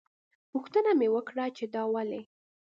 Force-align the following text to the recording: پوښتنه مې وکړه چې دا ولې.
پوښتنه 0.51 0.91
مې 0.99 1.07
وکړه 1.15 1.45
چې 1.57 1.65
دا 1.73 1.83
ولې. 1.93 2.21